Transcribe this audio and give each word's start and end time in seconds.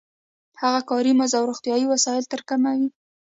هغه 0.61 0.81
کاري 0.89 1.11
مزد 1.19 1.35
او 1.39 1.43
روغتیايي 1.49 1.85
وسایل 1.89 2.25
ترې 2.31 2.43
کموي 2.49 2.87